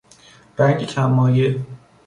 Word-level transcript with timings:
رنگ 0.57 0.85
کم 0.85 1.05
مایه 1.11 1.65